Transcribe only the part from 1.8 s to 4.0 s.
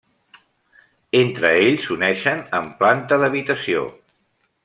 s'uneixen en planta d'habitació.